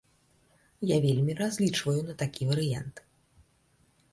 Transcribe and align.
Я 0.91 0.95
вельмі 1.03 1.35
разлічваю 1.41 2.01
на 2.07 2.15
такі 2.23 2.49
варыянт. 2.53 2.95